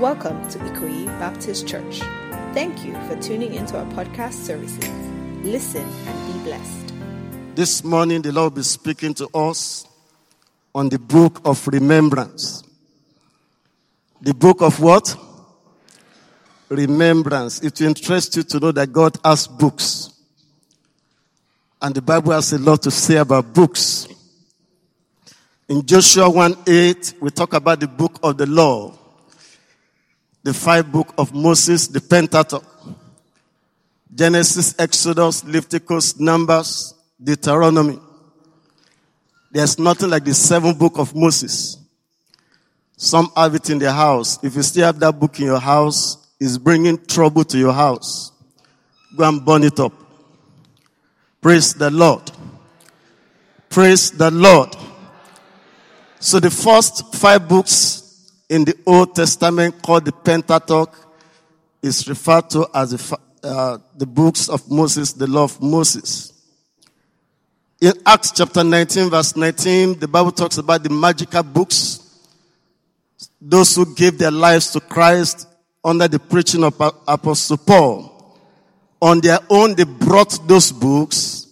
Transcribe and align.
Welcome 0.00 0.46
to 0.50 0.58
Ikoyi 0.58 1.06
Baptist 1.18 1.66
Church. 1.66 2.00
Thank 2.52 2.84
you 2.84 2.92
for 3.08 3.16
tuning 3.16 3.54
into 3.54 3.78
our 3.78 3.86
podcast 3.92 4.34
services. 4.34 4.90
Listen 5.42 5.88
and 5.88 6.34
be 6.34 6.38
blessed. 6.44 6.92
This 7.54 7.82
morning, 7.82 8.20
the 8.20 8.30
Lord 8.30 8.52
will 8.52 8.56
be 8.56 8.62
speaking 8.62 9.14
to 9.14 9.26
us 9.32 9.86
on 10.74 10.90
the 10.90 10.98
book 10.98 11.40
of 11.46 11.66
remembrance. 11.68 12.62
The 14.20 14.34
book 14.34 14.60
of 14.60 14.80
what? 14.80 15.16
Remembrance. 16.68 17.62
It 17.62 17.80
will 17.80 17.86
interest 17.86 18.36
you 18.36 18.42
to 18.42 18.60
know 18.60 18.72
that 18.72 18.92
God 18.92 19.16
has 19.24 19.46
books. 19.46 20.10
And 21.80 21.94
the 21.94 22.02
Bible 22.02 22.32
has 22.32 22.52
a 22.52 22.58
lot 22.58 22.82
to 22.82 22.90
say 22.90 23.16
about 23.16 23.54
books. 23.54 24.08
In 25.70 25.86
Joshua 25.86 26.28
1 26.28 26.54
8, 26.66 27.14
we 27.18 27.30
talk 27.30 27.54
about 27.54 27.80
the 27.80 27.88
book 27.88 28.18
of 28.22 28.36
the 28.36 28.44
law 28.44 28.92
the 30.46 30.54
five 30.54 30.92
book 30.92 31.12
of 31.18 31.34
Moses, 31.34 31.88
the 31.88 32.00
Pentateuch, 32.00 32.62
Genesis, 34.14 34.76
Exodus, 34.78 35.42
Leviticus, 35.42 36.20
Numbers, 36.20 36.94
Deuteronomy. 37.20 37.98
There's 39.50 39.76
nothing 39.76 40.08
like 40.08 40.22
the 40.22 40.34
seven 40.34 40.78
book 40.78 40.98
of 40.98 41.16
Moses. 41.16 41.78
Some 42.96 43.28
have 43.34 43.56
it 43.56 43.70
in 43.70 43.80
their 43.80 43.90
house. 43.90 44.38
If 44.44 44.54
you 44.54 44.62
still 44.62 44.86
have 44.86 45.00
that 45.00 45.18
book 45.18 45.36
in 45.40 45.46
your 45.46 45.58
house, 45.58 46.28
it's 46.38 46.58
bringing 46.58 47.04
trouble 47.06 47.42
to 47.42 47.58
your 47.58 47.72
house. 47.72 48.30
Go 49.16 49.28
and 49.28 49.44
burn 49.44 49.64
it 49.64 49.80
up. 49.80 49.94
Praise 51.40 51.74
the 51.74 51.90
Lord. 51.90 52.22
Praise 53.68 54.12
the 54.12 54.30
Lord. 54.30 54.76
So 56.20 56.38
the 56.38 56.52
first 56.52 57.16
five 57.16 57.48
books 57.48 58.05
in 58.48 58.64
the 58.64 58.76
Old 58.86 59.14
Testament 59.14 59.82
called 59.82 60.04
the 60.04 60.12
Pentateuch 60.12 60.94
is 61.82 62.08
referred 62.08 62.48
to 62.50 62.68
as 62.74 62.90
the, 62.90 63.18
uh, 63.42 63.78
the 63.96 64.06
books 64.06 64.48
of 64.48 64.70
Moses, 64.70 65.12
the 65.12 65.26
law 65.26 65.44
of 65.44 65.60
Moses. 65.60 66.32
In 67.80 67.92
Acts 68.06 68.32
chapter 68.32 68.64
19 68.64 69.10
verse 69.10 69.36
19, 69.36 69.98
the 69.98 70.08
Bible 70.08 70.32
talks 70.32 70.58
about 70.58 70.82
the 70.82 70.90
magical 70.90 71.42
books. 71.42 72.02
Those 73.40 73.74
who 73.74 73.94
gave 73.94 74.18
their 74.18 74.30
lives 74.30 74.70
to 74.72 74.80
Christ 74.80 75.46
under 75.84 76.08
the 76.08 76.18
preaching 76.18 76.64
of 76.64 76.74
Apostle 77.06 77.58
Paul. 77.58 78.38
On 79.00 79.20
their 79.20 79.38
own, 79.50 79.74
they 79.74 79.84
brought 79.84 80.48
those 80.48 80.72
books 80.72 81.46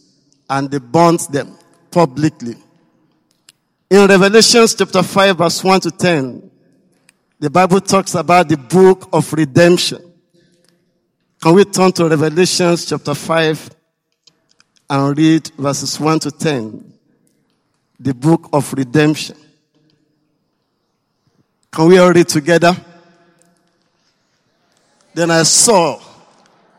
and 0.48 0.70
they 0.70 0.78
burnt 0.78 1.30
them 1.30 1.56
publicly. 1.90 2.56
In 3.90 4.06
Revelation 4.08 4.66
chapter 4.66 5.02
5 5.02 5.38
verse 5.38 5.62
1 5.62 5.80
to 5.82 5.90
10, 5.90 6.50
the 7.44 7.50
Bible 7.50 7.78
talks 7.78 8.14
about 8.14 8.48
the 8.48 8.56
book 8.56 9.06
of 9.12 9.30
redemption. 9.34 10.00
Can 11.42 11.54
we 11.54 11.66
turn 11.66 11.92
to 11.92 12.08
Revelation 12.08 12.74
chapter 12.74 13.12
5 13.12 13.70
and 14.88 15.18
read 15.18 15.48
verses 15.58 16.00
1 16.00 16.20
to 16.20 16.30
10? 16.30 16.94
The 18.00 18.14
book 18.14 18.48
of 18.50 18.72
redemption. 18.72 19.36
Can 21.70 21.88
we 21.88 21.98
all 21.98 22.14
read 22.14 22.28
together? 22.28 22.74
Then 25.12 25.30
I 25.30 25.42
saw 25.42 26.00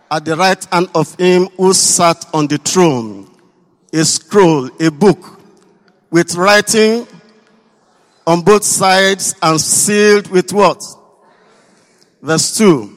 at 0.09 0.25
the 0.25 0.35
right 0.35 0.65
hand 0.73 0.89
of 0.95 1.13
him 1.19 1.45
who 1.57 1.75
sat 1.75 2.25
on 2.33 2.47
the 2.47 2.57
throne 2.57 3.29
a 3.93 4.03
scroll, 4.03 4.71
a 4.81 4.89
book 4.89 5.39
with 6.09 6.33
writing 6.33 7.05
on 8.27 8.41
both 8.41 8.63
sides 8.63 9.35
and 9.41 9.59
sealed 9.59 10.27
with 10.29 10.51
what? 10.51 10.83
Verse 12.21 12.57
2. 12.57 12.91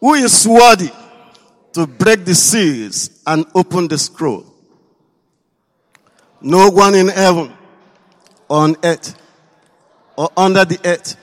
Who 0.00 0.14
is 0.14 0.46
worthy 0.46 0.90
to 1.72 1.86
break 1.86 2.24
the 2.24 2.34
seals 2.34 3.22
and 3.26 3.46
open 3.54 3.88
the 3.88 3.98
scroll? 3.98 4.46
No 6.40 6.70
one 6.70 6.94
in 6.94 7.08
heaven, 7.08 7.52
on 8.50 8.76
earth, 8.82 9.14
or 10.16 10.28
under 10.36 10.64
the 10.64 10.80
earth 10.84 11.16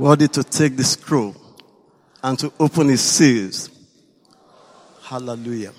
worthy 0.00 0.26
to 0.26 0.42
take 0.42 0.78
the 0.78 0.82
scroll 0.82 1.36
and 2.22 2.38
to 2.38 2.50
open 2.58 2.88
his 2.88 3.02
seals. 3.02 3.68
Hallelujah. 5.02 5.72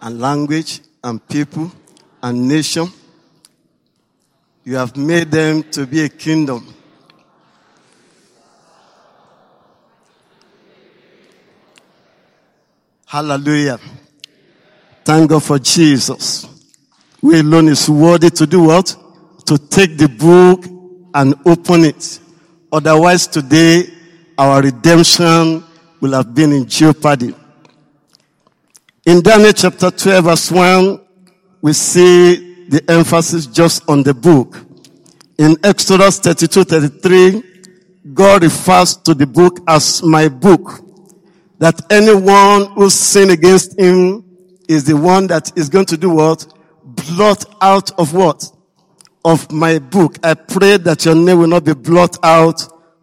And 0.00 0.20
language 0.20 0.80
and 1.02 1.26
people 1.28 1.72
and 2.22 2.46
nation, 2.46 2.86
you 4.62 4.76
have 4.76 4.96
made 4.96 5.32
them 5.32 5.64
to 5.72 5.84
be 5.84 6.04
a 6.04 6.08
kingdom. 6.08 6.72
Hallelujah. 13.04 13.80
Thank 15.04 15.30
God 15.30 15.42
for 15.42 15.58
Jesus. 15.58 16.49
We 17.22 17.40
alone 17.40 17.68
is 17.68 17.88
worthy 17.88 18.30
to 18.30 18.46
do 18.46 18.62
what? 18.62 18.96
To 19.46 19.58
take 19.58 19.98
the 19.98 20.08
book 20.08 20.64
and 21.14 21.34
open 21.46 21.84
it. 21.84 22.18
Otherwise 22.72 23.26
today, 23.26 23.84
our 24.38 24.62
redemption 24.62 25.64
will 26.00 26.12
have 26.12 26.34
been 26.34 26.52
in 26.52 26.66
jeopardy. 26.66 27.34
In 29.04 29.20
Daniel 29.22 29.52
chapter 29.52 29.90
12 29.90 30.24
verse 30.24 30.50
1, 30.50 31.00
we 31.62 31.72
see 31.72 32.68
the 32.68 32.82
emphasis 32.90 33.46
just 33.46 33.88
on 33.88 34.02
the 34.02 34.14
book. 34.14 34.56
In 35.36 35.56
Exodus 35.64 36.18
32, 36.20 36.64
33, 36.64 37.42
God 38.14 38.42
refers 38.42 38.96
to 38.96 39.14
the 39.14 39.26
book 39.26 39.58
as 39.66 40.02
my 40.02 40.28
book. 40.28 40.80
That 41.58 41.80
anyone 41.90 42.72
who 42.72 42.88
sin 42.88 43.30
against 43.30 43.78
him 43.78 44.24
is 44.68 44.84
the 44.84 44.96
one 44.96 45.26
that 45.26 45.52
is 45.58 45.68
going 45.68 45.86
to 45.86 45.96
do 45.96 46.10
what? 46.10 46.46
Blot 47.00 47.44
out 47.60 47.90
of 47.98 48.14
what? 48.14 48.50
Of 49.24 49.50
my 49.50 49.78
book. 49.78 50.18
I 50.22 50.34
pray 50.34 50.76
that 50.78 51.04
your 51.04 51.14
name 51.14 51.38
will 51.38 51.46
not 51.46 51.64
be 51.64 51.74
blot 51.74 52.16
out 52.22 52.62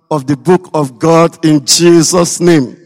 of 0.09 0.25
the 0.25 0.37
book 0.37 0.69
of 0.73 0.99
God 0.99 1.45
in 1.45 1.65
Jesus' 1.65 2.39
name. 2.39 2.77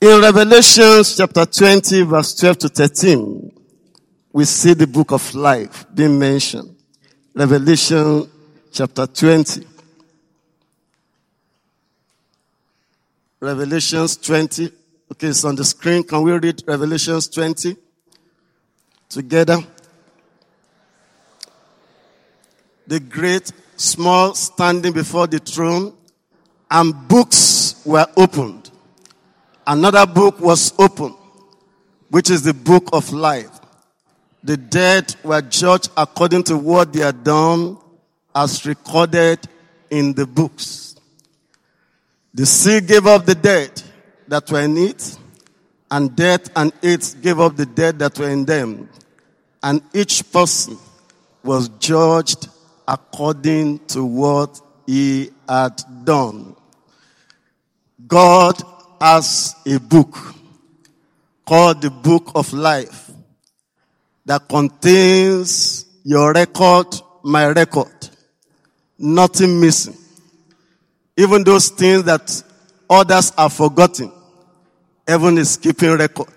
In 0.00 0.20
Revelation 0.20 1.02
chapter 1.02 1.46
20 1.46 2.02
verse 2.02 2.34
12 2.34 2.58
to 2.58 2.68
13, 2.68 3.52
we 4.32 4.44
see 4.44 4.74
the 4.74 4.86
book 4.86 5.12
of 5.12 5.34
life 5.34 5.86
being 5.94 6.18
mentioned. 6.18 6.76
Revelation 7.34 8.30
chapter 8.70 9.06
20. 9.06 9.66
Revelations 13.40 14.16
20. 14.16 14.70
Okay, 15.12 15.28
it's 15.28 15.44
on 15.44 15.54
the 15.54 15.64
screen. 15.64 16.02
Can 16.02 16.22
we 16.22 16.32
read 16.32 16.62
Revelations 16.66 17.28
20 17.28 17.76
together? 19.14 19.58
The 22.86 23.00
great, 23.00 23.50
small, 23.76 24.34
standing 24.34 24.92
before 24.92 25.26
the 25.26 25.38
throne, 25.38 25.94
and 26.70 27.08
books 27.08 27.80
were 27.86 28.06
opened. 28.16 28.70
Another 29.66 30.04
book 30.04 30.40
was 30.40 30.74
opened, 30.78 31.14
which 32.10 32.28
is 32.28 32.42
the 32.42 32.52
book 32.52 32.90
of 32.92 33.10
life. 33.12 33.60
The 34.42 34.58
dead 34.58 35.14
were 35.22 35.40
judged 35.40 35.90
according 35.96 36.42
to 36.44 36.58
what 36.58 36.92
they 36.92 37.00
had 37.00 37.24
done 37.24 37.78
as 38.34 38.66
recorded 38.66 39.38
in 39.88 40.12
the 40.12 40.26
books. 40.26 40.96
The 42.34 42.44
sea 42.44 42.80
gave 42.80 43.06
up 43.06 43.24
the 43.24 43.36
dead 43.36 43.80
that 44.28 44.50
were 44.50 44.60
in 44.60 44.76
it, 44.76 45.16
and 45.90 46.14
death 46.16 46.50
and 46.56 46.72
it 46.82 47.14
gave 47.22 47.38
up 47.38 47.56
the 47.56 47.66
dead 47.66 48.00
that 48.00 48.18
were 48.18 48.28
in 48.28 48.44
them. 48.44 48.88
And 49.64 49.80
each 49.94 50.30
person 50.30 50.76
was 51.42 51.70
judged 51.80 52.48
according 52.86 53.78
to 53.86 54.04
what 54.04 54.60
he 54.86 55.30
had 55.48 55.80
done. 56.04 56.54
God 58.06 58.60
has 59.00 59.54
a 59.66 59.78
book 59.80 60.18
called 61.46 61.80
the 61.80 61.88
Book 61.88 62.32
of 62.34 62.52
Life 62.52 63.10
that 64.26 64.46
contains 64.50 65.86
your 66.04 66.34
record, 66.34 66.88
my 67.22 67.46
record. 67.46 68.10
Nothing 68.98 69.62
missing. 69.62 69.96
Even 71.16 71.42
those 71.42 71.70
things 71.70 72.04
that 72.04 72.42
others 72.90 73.32
are 73.38 73.48
forgotten. 73.48 74.12
Heaven 75.08 75.38
is 75.38 75.56
keeping 75.56 75.96
record. 75.96 76.28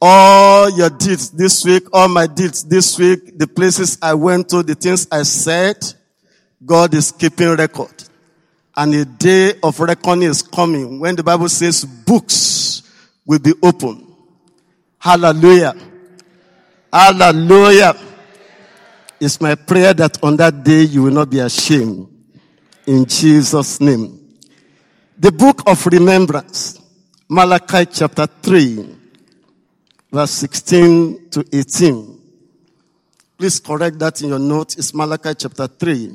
All 0.00 0.51
your 0.68 0.90
deeds 0.90 1.30
this 1.30 1.64
week, 1.64 1.84
all 1.92 2.08
my 2.08 2.26
deeds 2.26 2.64
this 2.64 2.98
week, 2.98 3.38
the 3.38 3.46
places 3.46 3.98
I 4.02 4.14
went 4.14 4.48
to, 4.50 4.62
the 4.62 4.74
things 4.74 5.06
I 5.10 5.22
said, 5.22 5.76
God 6.64 6.94
is 6.94 7.12
keeping 7.12 7.48
record. 7.56 7.92
And 8.76 8.94
a 8.94 9.04
day 9.04 9.54
of 9.62 9.78
reckoning 9.80 10.28
is 10.28 10.42
coming 10.42 11.00
when 11.00 11.16
the 11.16 11.22
Bible 11.22 11.48
says 11.48 11.84
books 11.84 12.82
will 13.26 13.38
be 13.38 13.52
open. 13.62 14.14
Hallelujah. 14.98 15.74
Hallelujah. 16.92 17.94
It's 19.20 19.40
my 19.40 19.54
prayer 19.54 19.94
that 19.94 20.22
on 20.22 20.36
that 20.36 20.64
day 20.64 20.82
you 20.82 21.02
will 21.02 21.12
not 21.12 21.30
be 21.30 21.40
ashamed. 21.40 22.08
In 22.86 23.04
Jesus' 23.06 23.80
name. 23.80 24.18
The 25.18 25.30
book 25.30 25.62
of 25.66 25.86
remembrance. 25.86 26.80
Malachi 27.28 27.86
chapter 27.86 28.26
3, 28.26 28.96
verse 30.12 30.30
16 30.32 31.30
to 31.30 31.44
18. 31.52 32.20
Please 33.38 33.58
correct 33.58 33.98
that 33.98 34.20
in 34.20 34.28
your 34.28 34.38
note. 34.38 34.76
It's 34.76 34.92
Malachi 34.92 35.34
chapter 35.34 35.66
3, 35.66 36.12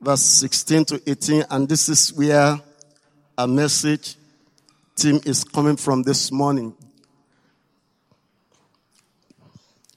verse 0.00 0.20
16 0.20 0.84
to 0.84 1.02
18. 1.06 1.44
And 1.50 1.68
this 1.68 1.88
is 1.88 2.12
where 2.12 2.60
a 3.38 3.48
message 3.48 4.16
team 4.94 5.20
is 5.24 5.42
coming 5.42 5.76
from 5.76 6.02
this 6.02 6.30
morning. 6.30 6.74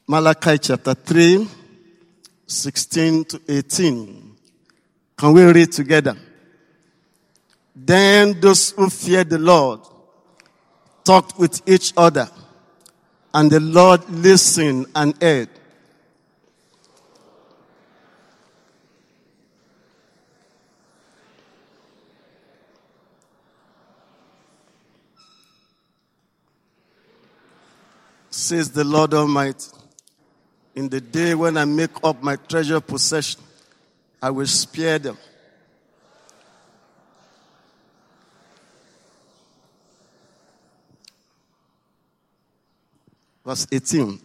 Malachi 0.07 0.57
chapter 0.57 0.94
3, 0.94 1.48
16 2.48 3.25
to 3.25 3.41
18. 3.50 4.36
Can 5.18 5.33
we 5.33 5.44
read 5.44 5.71
together? 5.71 6.15
Then 7.75 8.39
those 8.39 8.71
who 8.71 8.89
feared 8.89 9.30
the 9.30 9.39
Lord 9.39 9.81
talked 11.03 11.38
with 11.38 11.62
each 11.68 11.94
other, 11.98 12.30
and 13.35 13.51
the 13.51 13.59
Lord 13.59 14.09
listened 14.09 14.85
and 14.95 15.13
heard. 15.21 15.49
Says 28.29 28.71
the 28.71 28.85
Lord 28.85 29.13
Almighty 29.13 29.67
in 30.73 30.88
the 30.88 31.01
day 31.01 31.35
when 31.35 31.57
I 31.57 31.65
make 31.65 31.91
up 32.05 32.23
my 32.23 32.38
treasure 32.38 32.79
possession, 32.79 33.41
I 34.21 34.29
will 34.29 34.47
spare 34.47 34.97
them. 34.97 35.17
Verse 43.45 43.68
18. 43.71 44.19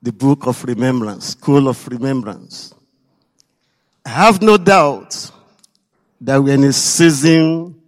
The 0.00 0.12
book 0.12 0.46
of 0.46 0.64
remembrance, 0.64 1.26
school 1.30 1.68
of 1.68 1.86
remembrance. 1.88 2.72
I 4.06 4.10
have 4.10 4.40
no 4.40 4.56
doubt 4.56 5.30
that 6.22 6.42
we're 6.42 6.54
in 6.54 6.64
a 6.64 6.72
season 6.72 7.78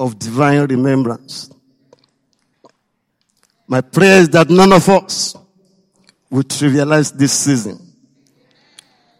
of 0.00 0.18
divine 0.18 0.66
remembrance. 0.66 1.50
My 3.66 3.82
prayer 3.82 4.22
is 4.22 4.30
that 4.30 4.48
none 4.48 4.72
of 4.72 4.88
us 4.88 5.36
will 6.30 6.44
trivialize 6.44 7.12
this 7.12 7.32
season. 7.34 7.87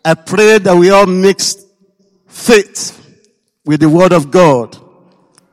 I 0.08 0.14
pray 0.14 0.56
that 0.56 0.74
we 0.74 0.88
all 0.88 1.04
mix 1.04 1.66
faith 2.28 2.94
with 3.66 3.80
the 3.80 3.90
word 3.90 4.12
of 4.12 4.30
God 4.30 4.74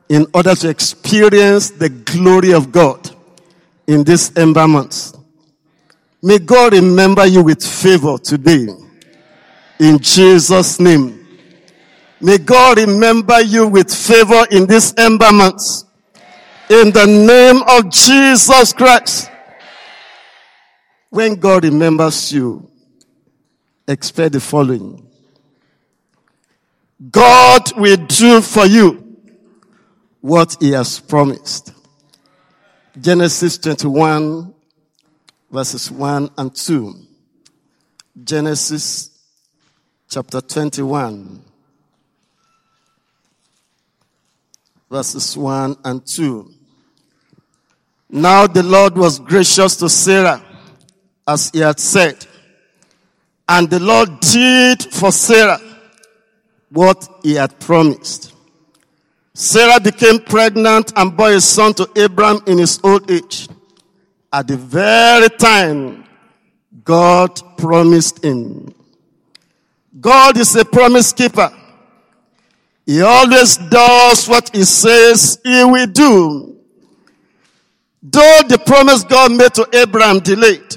in 0.08 0.26
order 0.32 0.54
to 0.54 0.70
experience 0.70 1.68
the 1.68 1.90
glory 1.90 2.54
of 2.54 2.72
God 2.72 3.14
in 3.86 4.02
this 4.02 4.34
ember 4.34 4.66
May 6.22 6.38
God 6.38 6.72
remember 6.72 7.26
you 7.26 7.42
with 7.42 7.62
favor 7.62 8.16
today 8.16 8.68
in 9.78 9.98
Jesus' 9.98 10.80
name. 10.80 11.26
May 12.22 12.38
God 12.38 12.78
remember 12.78 13.42
you 13.42 13.68
with 13.68 13.94
favor 13.94 14.46
in 14.50 14.64
this 14.64 14.94
month. 15.32 15.84
In 16.70 16.92
the 16.92 17.04
name 17.04 17.62
of 17.68 17.92
Jesus 17.92 18.72
Christ. 18.72 19.30
When 21.10 21.34
God 21.34 21.64
remembers 21.64 22.32
you, 22.32 22.70
expect 23.88 24.32
the 24.32 24.40
following. 24.40 25.08
God 27.10 27.76
will 27.76 27.96
do 27.96 28.40
for 28.40 28.66
you 28.66 29.16
what 30.20 30.56
he 30.60 30.72
has 30.72 30.98
promised. 30.98 31.72
Genesis 32.98 33.58
21 33.58 34.54
verses 35.50 35.90
1 35.90 36.30
and 36.36 36.54
2. 36.54 36.94
Genesis 38.24 39.10
chapter 40.08 40.40
21, 40.40 41.42
verses 44.90 45.36
1 45.36 45.76
and 45.84 46.06
2. 46.06 46.50
Now 48.08 48.46
the 48.46 48.62
Lord 48.62 48.96
was 48.96 49.18
gracious 49.18 49.76
to 49.76 49.88
Sarah, 49.88 50.42
as 51.26 51.50
he 51.50 51.60
had 51.60 51.78
said, 51.78 52.26
and 53.48 53.70
the 53.70 53.80
Lord 53.80 54.20
did 54.20 54.82
for 54.82 55.12
Sarah 55.12 55.60
what 56.70 57.08
he 57.22 57.34
had 57.34 57.58
promised. 57.60 58.34
Sarah 59.34 59.80
became 59.80 60.18
pregnant 60.20 60.92
and 60.96 61.16
bore 61.16 61.32
a 61.32 61.40
son 61.40 61.74
to 61.74 62.04
Abram 62.04 62.40
in 62.46 62.58
his 62.58 62.80
old 62.82 63.10
age. 63.10 63.48
At 64.32 64.48
the 64.48 64.56
very 64.56 65.28
time 65.28 66.04
God 66.82 67.40
promised 67.56 68.24
him. 68.24 68.74
God 70.00 70.36
is 70.36 70.54
a 70.56 70.64
promise 70.64 71.12
keeper. 71.12 71.50
He 72.84 73.02
always 73.02 73.56
does 73.56 74.28
what 74.28 74.54
he 74.54 74.64
says 74.64 75.38
he 75.42 75.64
will 75.64 75.86
do. 75.86 76.56
Though 78.02 78.42
the 78.48 78.58
promise 78.64 79.02
God 79.04 79.32
made 79.32 79.52
to 79.54 79.68
Abraham 79.72 80.20
delayed, 80.20 80.76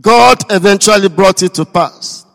God 0.00 0.38
eventually 0.50 1.08
brought 1.08 1.42
it 1.42 1.54
to 1.54 1.64
pass. 1.64 2.26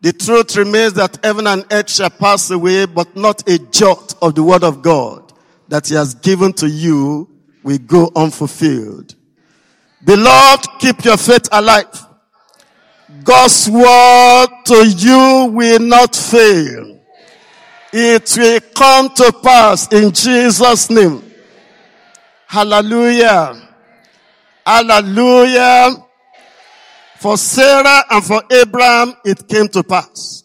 The 0.00 0.12
truth 0.12 0.56
remains 0.56 0.94
that 0.94 1.18
heaven 1.24 1.46
and 1.46 1.64
earth 1.70 1.88
shall 1.88 2.10
pass 2.10 2.50
away, 2.50 2.86
but 2.86 3.16
not 3.16 3.48
a 3.48 3.58
jot 3.58 4.14
of 4.20 4.34
the 4.34 4.42
word 4.42 4.64
of 4.64 4.82
God 4.82 5.32
that 5.68 5.88
he 5.88 5.94
has 5.94 6.14
given 6.14 6.52
to 6.54 6.68
you 6.68 7.28
will 7.62 7.78
go 7.78 8.10
unfulfilled. 8.14 9.14
Beloved, 10.04 10.66
keep 10.78 11.04
your 11.04 11.16
faith 11.16 11.48
alive. 11.50 12.06
God's 13.22 13.70
word 13.70 14.48
to 14.66 14.86
you 14.86 15.50
will 15.52 15.80
not 15.80 16.14
fail. 16.14 17.00
It 17.92 18.36
will 18.36 18.60
come 18.74 19.08
to 19.14 19.32
pass 19.42 19.90
in 19.92 20.12
Jesus' 20.12 20.90
name. 20.90 21.22
Hallelujah. 22.46 23.70
Hallelujah. 24.66 26.03
For 27.20 27.36
Sarah 27.36 28.04
and 28.10 28.24
for 28.24 28.42
Abraham, 28.50 29.14
it 29.24 29.48
came 29.48 29.68
to 29.68 29.82
pass. 29.82 30.44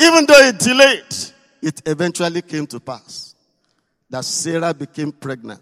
Even 0.00 0.24
though 0.26 0.46
it 0.48 0.58
delayed, 0.58 1.14
it 1.62 1.82
eventually 1.86 2.42
came 2.42 2.66
to 2.68 2.80
pass 2.80 3.34
that 4.08 4.24
Sarah 4.24 4.72
became 4.74 5.12
pregnant 5.12 5.60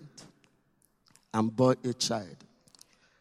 and 1.35 1.55
bore 1.55 1.77
a 1.85 1.93
child. 1.93 2.37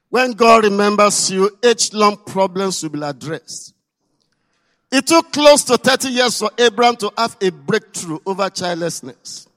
When 0.10 0.32
God 0.34 0.64
remembers 0.64 1.30
you, 1.32 1.58
age 1.64 1.94
long 1.94 2.18
problems 2.18 2.82
will 2.82 2.90
be 2.92 3.02
addressed. 3.02 3.74
It 4.90 5.06
took 5.06 5.34
close 5.34 5.66
to 5.66 5.78
30 5.78 6.10
years 6.10 6.40
for 6.40 6.50
Abraham 6.58 6.96
to 6.98 7.12
have 7.18 7.36
a 7.42 7.50
breakthrough 7.50 8.20
over 8.26 8.50
childlessness. 8.50 9.48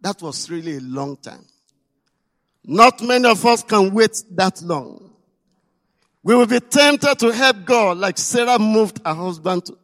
That 0.00 0.22
was 0.22 0.48
really 0.48 0.76
a 0.76 0.80
long 0.80 1.16
time. 1.16 1.44
Not 2.64 3.02
many 3.02 3.28
of 3.28 3.44
us 3.44 3.62
can 3.62 3.92
wait 3.92 4.22
that 4.32 4.62
long. 4.62 5.03
We 6.24 6.34
will 6.34 6.46
be 6.46 6.58
tempted 6.58 7.18
to 7.18 7.32
help 7.32 7.66
God 7.66 7.98
like 7.98 8.16
Sarah 8.16 8.58
moved 8.58 8.98
her 9.04 9.12
husband 9.12 9.66
to, 9.66 9.76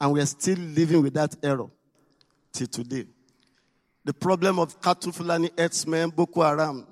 and 0.00 0.12
we 0.12 0.20
are 0.20 0.26
still 0.26 0.58
living 0.58 1.00
with 1.00 1.14
that 1.14 1.36
error 1.44 1.68
till 2.52 2.66
today. 2.66 3.06
The 4.04 4.12
problem 4.12 4.58
of 4.58 4.82
cattle 4.82 5.12
Fulani 5.12 5.50
herdsmen, 5.56 6.10
Boko 6.10 6.42
Haram, 6.42 6.84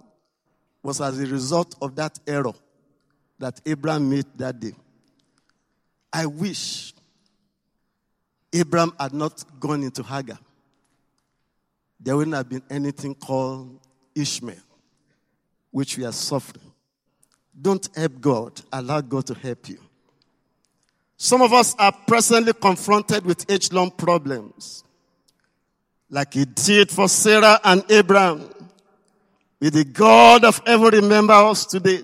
was 0.80 1.00
as 1.00 1.18
a 1.18 1.26
result 1.26 1.74
of 1.82 1.96
that 1.96 2.20
error 2.24 2.52
that 3.40 3.60
Abraham 3.66 4.08
made 4.08 4.26
that 4.36 4.60
day. 4.60 4.72
I 6.12 6.26
wish 6.26 6.94
Abraham 8.52 8.92
had 8.98 9.12
not 9.12 9.44
gone 9.58 9.82
into 9.82 10.04
Hagar. 10.04 10.38
There 11.98 12.16
wouldn't 12.16 12.36
have 12.36 12.48
been 12.48 12.62
anything 12.70 13.16
called 13.16 13.80
Ishmael, 14.14 14.62
which 15.72 15.98
we 15.98 16.04
are 16.04 16.12
suffering. 16.12 16.71
Don't 17.60 17.88
help 17.94 18.20
God, 18.20 18.60
allow 18.72 19.00
God 19.00 19.26
to 19.26 19.34
help 19.34 19.68
you. 19.68 19.78
Some 21.16 21.42
of 21.42 21.52
us 21.52 21.74
are 21.78 21.92
presently 22.06 22.52
confronted 22.52 23.24
with 23.24 23.48
age 23.50 23.72
long 23.72 23.90
problems, 23.90 24.82
like 26.10 26.34
He 26.34 26.44
did 26.44 26.90
for 26.90 27.08
Sarah 27.08 27.60
and 27.62 27.84
Abraham. 27.90 28.48
May 29.60 29.70
the 29.70 29.84
God 29.84 30.44
of 30.44 30.60
heaven 30.66 31.02
remember 31.02 31.34
us 31.34 31.66
today 31.66 32.02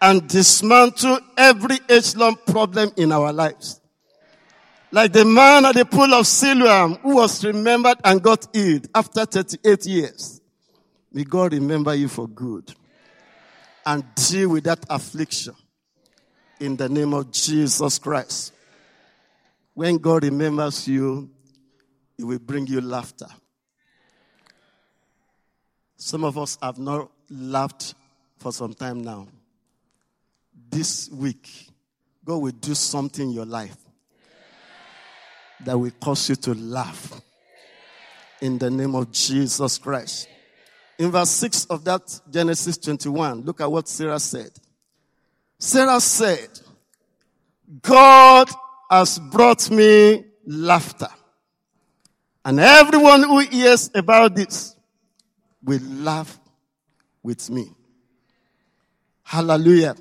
and 0.00 0.28
dismantle 0.28 1.20
every 1.38 1.78
age 1.88 2.14
long 2.16 2.36
problem 2.46 2.92
in 2.96 3.12
our 3.12 3.32
lives. 3.32 3.80
Like 4.90 5.14
the 5.14 5.24
man 5.24 5.64
at 5.64 5.74
the 5.74 5.86
pool 5.86 6.12
of 6.12 6.26
Siloam 6.26 6.96
who 6.96 7.16
was 7.16 7.42
remembered 7.42 7.96
and 8.04 8.22
got 8.22 8.46
healed 8.52 8.88
after 8.94 9.24
38 9.24 9.86
years. 9.86 10.40
May 11.10 11.24
God 11.24 11.54
remember 11.54 11.94
you 11.94 12.08
for 12.08 12.28
good 12.28 12.74
and 13.84 14.04
deal 14.14 14.50
with 14.50 14.64
that 14.64 14.84
affliction 14.88 15.54
in 16.60 16.76
the 16.76 16.88
name 16.88 17.12
of 17.14 17.30
Jesus 17.30 17.98
Christ. 17.98 18.52
When 19.74 19.98
God 19.98 20.24
remembers 20.24 20.86
you, 20.86 21.30
He 22.16 22.24
will 22.24 22.38
bring 22.38 22.66
you 22.66 22.80
laughter. 22.80 23.26
Some 25.96 26.24
of 26.24 26.36
us 26.36 26.58
have 26.62 26.78
not 26.78 27.10
laughed 27.30 27.94
for 28.38 28.52
some 28.52 28.74
time 28.74 29.02
now. 29.02 29.28
This 30.70 31.08
week, 31.10 31.48
God 32.24 32.38
will 32.38 32.52
do 32.52 32.74
something 32.74 33.28
in 33.28 33.34
your 33.34 33.44
life 33.44 33.76
that 35.64 35.78
will 35.78 35.92
cause 36.00 36.28
you 36.28 36.36
to 36.36 36.54
laugh 36.54 37.20
in 38.40 38.58
the 38.58 38.70
name 38.70 38.94
of 38.94 39.10
Jesus 39.12 39.78
Christ. 39.78 40.28
In 41.02 41.10
verse 41.10 41.30
6 41.30 41.64
of 41.64 41.82
that 41.82 42.20
Genesis 42.30 42.78
21, 42.78 43.42
look 43.42 43.60
at 43.60 43.68
what 43.68 43.88
Sarah 43.88 44.20
said. 44.20 44.52
Sarah 45.58 45.98
said, 45.98 46.48
God 47.80 48.48
has 48.88 49.18
brought 49.18 49.68
me 49.68 50.24
laughter. 50.46 51.08
And 52.44 52.60
everyone 52.60 53.24
who 53.24 53.40
hears 53.40 53.90
about 53.92 54.36
this 54.36 54.76
will 55.64 55.82
laugh 55.82 56.38
with 57.20 57.50
me. 57.50 57.72
Hallelujah. 59.24 59.96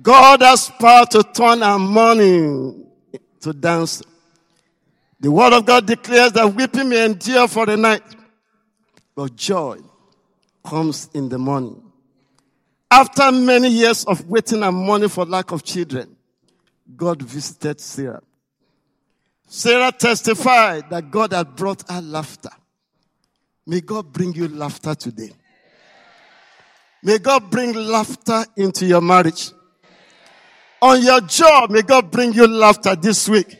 God 0.00 0.40
has 0.42 0.70
power 0.70 1.04
to 1.06 1.24
turn 1.24 1.64
our 1.64 1.80
mourning 1.80 2.86
to 3.40 3.52
dance. 3.52 4.04
The 5.18 5.32
word 5.32 5.52
of 5.52 5.66
God 5.66 5.84
declares 5.84 6.30
that 6.34 6.54
weeping 6.54 6.90
may 6.90 7.06
endure 7.06 7.48
for 7.48 7.66
the 7.66 7.76
night, 7.76 8.02
but 9.14 9.36
joy 9.36 9.78
comes 10.64 11.08
in 11.14 11.28
the 11.28 11.38
morning. 11.38 11.82
After 12.90 13.32
many 13.32 13.68
years 13.68 14.04
of 14.04 14.28
waiting 14.28 14.62
and 14.62 14.76
mourning 14.76 15.08
for 15.08 15.24
lack 15.24 15.52
of 15.52 15.62
children, 15.62 16.16
God 16.96 17.22
visited 17.22 17.80
Sarah. 17.80 18.22
Sarah 19.46 19.92
testified 19.92 20.90
that 20.90 21.10
God 21.10 21.32
had 21.32 21.56
brought 21.56 21.88
her 21.90 22.00
laughter. 22.00 22.50
May 23.66 23.80
God 23.80 24.12
bring 24.12 24.34
you 24.34 24.48
laughter 24.48 24.94
today. 24.94 25.30
May 27.02 27.18
God 27.18 27.50
bring 27.50 27.72
laughter 27.74 28.44
into 28.56 28.86
your 28.86 29.00
marriage. 29.00 29.50
On 30.80 31.02
your 31.02 31.20
job, 31.22 31.70
may 31.70 31.82
God 31.82 32.10
bring 32.10 32.32
you 32.32 32.46
laughter 32.46 32.94
this 32.94 33.28
week. 33.28 33.56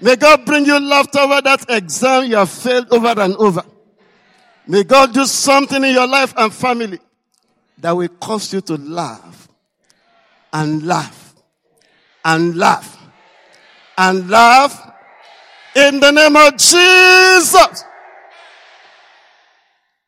May 0.00 0.16
God 0.16 0.44
bring 0.44 0.64
you 0.64 0.78
laughter 0.80 1.20
over 1.20 1.40
that 1.42 1.64
exam 1.68 2.24
you 2.24 2.36
have 2.36 2.50
failed 2.50 2.92
over 2.92 3.20
and 3.20 3.36
over. 3.36 3.62
May 4.66 4.84
God 4.84 5.12
do 5.12 5.24
something 5.26 5.82
in 5.82 5.92
your 5.92 6.06
life 6.06 6.34
and 6.36 6.52
family 6.52 7.00
that 7.78 7.92
will 7.92 8.08
cause 8.08 8.52
you 8.52 8.60
to 8.62 8.76
laugh 8.76 9.48
and 10.52 10.86
laugh 10.86 11.34
and 12.24 12.56
laugh 12.56 12.98
and 13.98 14.28
laugh 14.30 14.92
in 15.74 16.00
the 16.00 16.10
name 16.10 16.36
of 16.36 16.56
Jesus. 16.56 17.84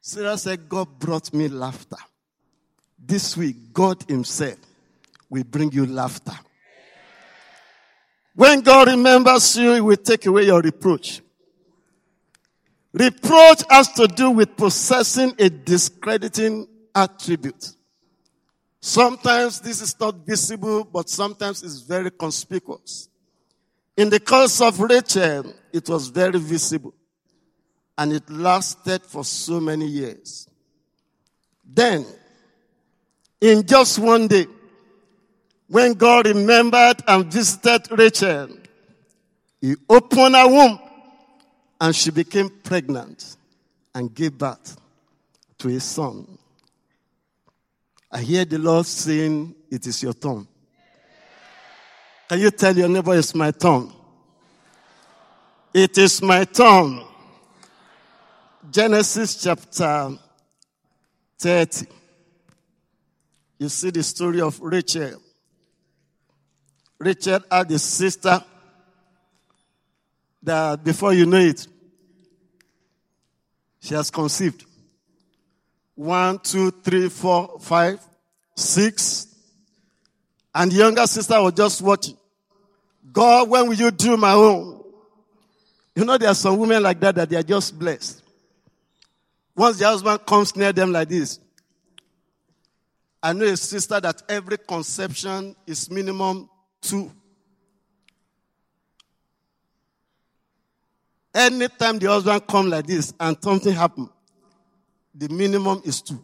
Sarah 0.00 0.38
said, 0.38 0.68
God 0.68 0.98
brought 0.98 1.32
me 1.32 1.48
laughter. 1.48 1.96
This 2.98 3.36
week, 3.36 3.72
God 3.72 4.04
Himself 4.08 4.58
will 5.28 5.44
bring 5.44 5.72
you 5.72 5.86
laughter. 5.86 6.38
When 8.34 8.60
God 8.60 8.88
remembers 8.88 9.56
you, 9.56 9.74
He 9.74 9.80
will 9.80 9.96
take 9.96 10.26
away 10.26 10.44
your 10.44 10.60
reproach. 10.60 11.22
Reproach 12.94 13.64
has 13.68 13.90
to 13.94 14.06
do 14.06 14.30
with 14.30 14.56
possessing 14.56 15.34
a 15.40 15.50
discrediting 15.50 16.68
attribute. 16.94 17.74
Sometimes 18.80 19.60
this 19.60 19.82
is 19.82 19.98
not 19.98 20.24
visible, 20.24 20.84
but 20.84 21.08
sometimes 21.08 21.64
it's 21.64 21.80
very 21.80 22.12
conspicuous. 22.12 23.08
In 23.96 24.10
the 24.10 24.20
case 24.20 24.60
of 24.60 24.78
Rachel, 24.78 25.52
it 25.72 25.88
was 25.88 26.06
very 26.06 26.38
visible. 26.38 26.94
And 27.98 28.12
it 28.12 28.30
lasted 28.30 29.02
for 29.02 29.24
so 29.24 29.58
many 29.60 29.86
years. 29.86 30.48
Then, 31.64 32.06
in 33.40 33.66
just 33.66 33.98
one 33.98 34.28
day, 34.28 34.46
when 35.66 35.94
God 35.94 36.26
remembered 36.28 37.02
and 37.08 37.26
visited 37.32 37.88
Rachel, 37.90 38.50
He 39.60 39.74
opened 39.88 40.36
her 40.36 40.46
womb 40.46 40.78
and 41.84 41.94
she 41.94 42.10
became 42.10 42.48
pregnant 42.48 43.36
and 43.94 44.14
gave 44.14 44.38
birth 44.38 44.78
to 45.58 45.68
a 45.68 45.78
son. 45.78 46.38
I 48.10 48.22
hear 48.22 48.46
the 48.46 48.56
Lord 48.56 48.86
saying, 48.86 49.54
It 49.70 49.86
is 49.86 50.02
your 50.02 50.14
turn. 50.14 50.48
Can 52.26 52.40
you 52.40 52.50
tell 52.52 52.74
your 52.74 52.88
neighbor, 52.88 53.14
It's 53.18 53.34
my 53.34 53.50
turn? 53.50 53.92
It 55.74 55.98
is 55.98 56.22
my 56.22 56.44
turn. 56.44 57.02
Genesis 58.70 59.42
chapter 59.42 60.16
30. 61.38 61.86
You 63.58 63.68
see 63.68 63.90
the 63.90 64.02
story 64.02 64.40
of 64.40 64.58
Rachel. 64.58 65.20
Rachel 66.98 67.40
had 67.50 67.70
a 67.70 67.78
sister 67.78 68.42
that 70.42 70.82
before 70.82 71.12
you 71.12 71.26
know 71.26 71.36
it, 71.36 71.66
she 73.84 73.92
has 73.92 74.10
conceived. 74.10 74.64
One, 75.94 76.38
two, 76.38 76.70
three, 76.70 77.10
four, 77.10 77.58
five, 77.60 78.00
six. 78.56 79.26
And 80.54 80.72
the 80.72 80.76
younger 80.76 81.06
sister 81.06 81.40
was 81.42 81.52
just 81.52 81.82
watching. 81.82 82.16
God, 83.12 83.50
when 83.50 83.68
will 83.68 83.74
you 83.74 83.90
do 83.90 84.16
my 84.16 84.32
own? 84.32 84.82
You 85.94 86.06
know, 86.06 86.16
there 86.16 86.30
are 86.30 86.34
some 86.34 86.56
women 86.56 86.82
like 86.82 86.98
that 87.00 87.14
that 87.16 87.28
they 87.28 87.36
are 87.36 87.42
just 87.42 87.78
blessed. 87.78 88.22
Once 89.54 89.78
the 89.78 89.84
husband 89.84 90.24
comes 90.24 90.56
near 90.56 90.72
them 90.72 90.90
like 90.90 91.10
this, 91.10 91.38
I 93.22 93.34
know 93.34 93.44
a 93.44 93.56
sister 93.56 94.00
that 94.00 94.22
every 94.30 94.56
conception 94.56 95.54
is 95.66 95.90
minimum 95.90 96.48
two. 96.80 97.12
Anytime 101.34 101.98
the 101.98 102.06
husband 102.06 102.46
come 102.46 102.70
like 102.70 102.86
this 102.86 103.12
and 103.18 103.36
something 103.42 103.72
happen, 103.72 104.08
the 105.14 105.28
minimum 105.28 105.82
is 105.84 106.00
two. 106.00 106.22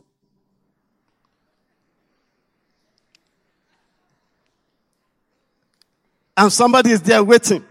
And 6.36 6.52
somebody 6.52 6.92
is 6.92 7.02
there 7.02 7.22
waiting. 7.22 7.64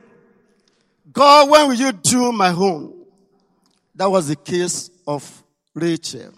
God, 1.12 1.50
when 1.50 1.69
will 1.69 1.75
you 1.75 1.91
do 1.91 2.31
my 2.31 2.51
home? 2.51 2.93
That 3.96 4.12
was 4.12 4.27
the 4.27 4.36
case 4.36 4.91
of 5.08 5.43
Rachel 5.74 6.34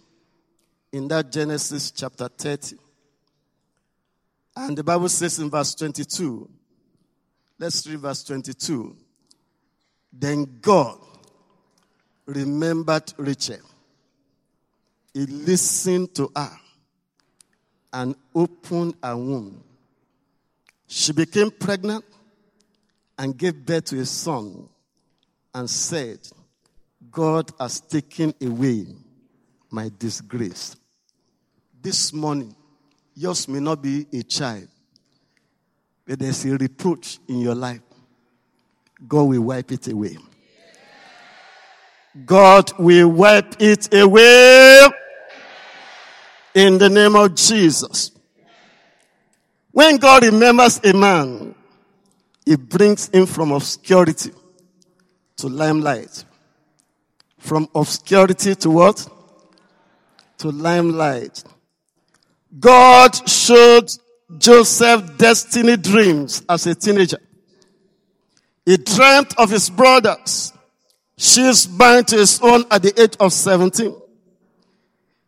in 0.91 1.08
that 1.08 1.31
Genesis 1.31 1.91
chapter 1.91 2.27
30. 2.27 2.77
And 4.55 4.77
the 4.77 4.84
Bible 4.84 5.10
says 5.10 5.39
in 5.39 5.50
verse 5.50 5.74
22, 5.75 6.50
let's 7.60 7.86
read 7.88 8.00
verse 8.00 8.24
22. 8.24 8.96
Then 10.12 10.60
God 10.62 11.00
remembered 12.25 13.13
Rachel. 13.18 13.60
He 15.13 15.25
listened 15.25 16.15
to 16.15 16.32
her 16.36 16.51
and 17.94 18.15
opened 18.34 18.96
her 19.03 19.18
womb. 19.18 19.63
She 20.88 21.13
became 21.13 21.51
pregnant 21.51 22.06
and 23.18 23.38
gave 23.38 23.65
birth 23.65 23.86
to 23.86 24.00
a 24.00 24.06
son 24.06 24.68
and 25.53 25.70
said, 25.70 26.20
God 27.10 27.51
has 27.60 27.80
taken 27.82 28.34
away 28.41 28.88
my 29.70 29.89
disgrace. 29.98 30.75
This 31.82 32.13
morning, 32.13 32.56
yours 33.15 33.48
may 33.48 33.60
not 33.60 33.82
be 33.82 34.06
a 34.13 34.24
child, 34.24 34.68
but 36.06 36.20
there's 36.20 36.46
a 36.46 36.58
reproach 36.58 37.20
in 37.27 37.39
your 37.39 37.56
life. 37.56 37.82
God 39.08 39.24
will 39.24 39.41
wipe 39.41 39.72
it 39.72 39.88
away. 39.88 40.17
God 42.25 42.72
will 42.77 43.10
wipe 43.10 43.55
it 43.60 43.93
away 43.93 44.88
in 46.53 46.77
the 46.77 46.89
name 46.89 47.15
of 47.15 47.36
Jesus. 47.36 48.12
When 49.72 49.98
God 49.98 50.24
remembers 50.24 50.79
a 50.84 50.93
man, 50.93 51.55
he 52.46 52.55
brings 52.58 53.08
him 53.10 53.25
from 53.25 53.51
obscurity 53.51 54.31
to 55.38 55.48
limelight. 55.48 56.25
From 57.38 57.70
obscurity 57.74 58.55
to 58.55 58.70
what? 58.70 59.08
To 60.39 60.50
limelight. 60.50 61.43
God 62.60 63.27
showed 63.29 63.89
Joseph 64.38 65.17
destiny 65.17 65.77
dreams 65.77 66.43
as 66.50 66.67
a 66.67 66.75
teenager. 66.75 67.20
He 68.65 68.77
dreamt 68.77 69.34
of 69.38 69.50
his 69.50 69.70
brothers. 69.70 70.53
She's 71.18 71.65
bound 71.65 72.08
to 72.10 72.18
his 72.18 72.39
own 72.41 72.65
at 72.72 72.82
the 72.84 73.01
age 73.01 73.15
of 73.20 73.34
17. 73.34 73.96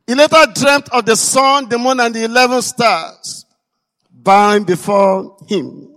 He 0.08 0.16
later 0.16 0.46
dreamt 0.54 0.90
of 0.90 1.06
the 1.06 1.16
sun, 1.16 1.70
the 1.70 1.78
moon, 1.78 2.00
and 2.00 2.14
the 2.14 2.26
11 2.26 2.62
stars 2.62 3.46
bowing 4.12 4.64
before 4.64 5.38
him. 5.48 5.90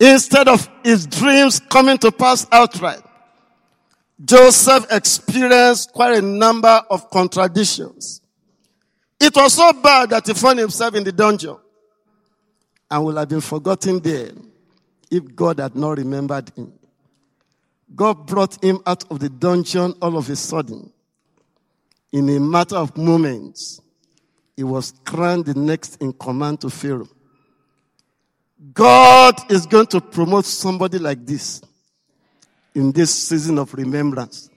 Instead 0.00 0.48
of 0.48 0.68
his 0.84 1.06
dreams 1.06 1.60
coming 1.60 1.98
to 1.98 2.12
pass 2.12 2.46
outright, 2.52 3.02
Joseph 4.24 4.86
experienced 4.90 5.92
quite 5.92 6.18
a 6.18 6.22
number 6.22 6.82
of 6.90 7.10
contradictions. 7.10 8.20
It 9.20 9.34
was 9.34 9.54
so 9.54 9.72
bad 9.72 10.10
that 10.10 10.26
he 10.26 10.34
found 10.34 10.58
himself 10.58 10.94
in 10.94 11.04
the 11.04 11.12
dungeon 11.12 11.56
and 12.90 13.04
would 13.04 13.16
have 13.16 13.28
been 13.28 13.40
forgotten 13.40 14.00
there 14.00 14.30
if 15.10 15.34
God 15.34 15.60
had 15.60 15.74
not 15.74 15.98
remembered 15.98 16.50
him. 16.56 16.72
God 17.94 18.26
brought 18.26 18.62
him 18.62 18.80
out 18.86 19.10
of 19.10 19.20
the 19.20 19.28
dungeon 19.28 19.94
all 20.02 20.16
of 20.16 20.28
a 20.28 20.36
sudden. 20.36 20.92
In 22.12 22.28
a 22.28 22.40
matter 22.40 22.76
of 22.76 22.96
moments, 22.96 23.80
he 24.56 24.64
was 24.64 24.92
crowned 25.04 25.46
the 25.46 25.54
next 25.54 26.00
in 26.02 26.12
command 26.12 26.60
to 26.62 26.70
Pharaoh. 26.70 27.08
God 28.72 29.50
is 29.50 29.66
going 29.66 29.86
to 29.86 30.00
promote 30.00 30.44
somebody 30.44 30.98
like 30.98 31.24
this 31.24 31.62
in 32.74 32.92
this 32.92 33.14
season 33.14 33.58
of 33.58 33.72
remembrance. 33.74 34.50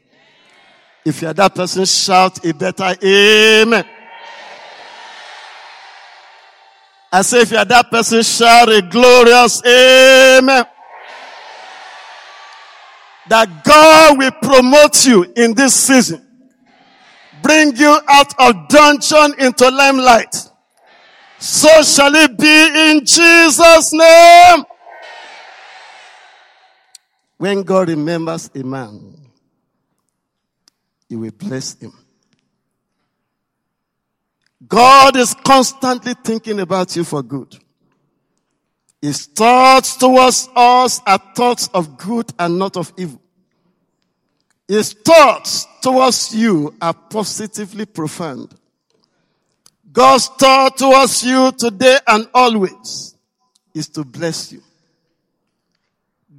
If 1.06 1.22
you're 1.22 1.34
that 1.34 1.56
person, 1.56 1.86
shout 1.86 2.44
a 2.46 2.54
better 2.54 2.96
amen. 3.04 3.86
I 7.12 7.24
say, 7.24 7.41
if 7.41 7.52
you're 7.52 7.65
that 7.65 7.91
person, 7.91 8.24
shout 8.24 8.69
a 8.69 8.82
glorious 8.82 9.62
amen. 9.65 10.65
That 13.28 13.63
God 13.65 14.17
will 14.17 14.32
promote 14.32 15.06
you 15.06 15.32
in 15.36 15.54
this 15.54 15.76
season. 15.76 16.26
Bring 17.41 17.76
you 17.76 18.00
out 18.08 18.34
of 18.39 18.67
dungeon 18.69 19.36
into 19.39 19.69
limelight. 19.69 20.36
So 21.38 21.82
shall 21.82 22.13
it 22.15 22.38
be 22.38 22.91
in 22.91 23.06
Jesus' 23.06 23.93
name. 23.93 24.63
When 27.38 27.63
God 27.63 27.89
remembers 27.89 28.52
a 28.54 28.63
man, 28.63 29.17
he 31.10 31.15
will 31.15 31.32
bless 31.32 31.74
him. 31.74 31.91
God 34.67 35.15
is 35.15 35.34
constantly 35.34 36.13
thinking 36.24 36.60
about 36.60 36.95
you 36.95 37.04
for 37.04 37.24
good. 37.24 37.58
His 39.02 39.26
thoughts 39.26 39.97
towards 39.97 40.47
us 40.56 41.02
are 41.08 41.17
thoughts 41.36 41.69
of 41.74 41.97
good 41.97 42.32
and 42.38 42.60
not 42.60 42.78
of 42.78 42.93
evil. 42.97 43.21
His 44.67 44.93
thoughts 44.93 45.65
towards 45.82 46.36
you 46.36 46.74
are 46.82 46.93
positively 46.93 47.86
profound. 47.86 48.54
God's 49.91 50.28
thought 50.28 50.78
towards 50.78 51.24
you 51.24 51.52
today 51.52 51.97
and 52.08 52.28
always 52.34 53.15
is 53.74 53.89
to 53.89 54.06
bless 54.06 54.54
you. 54.54 54.62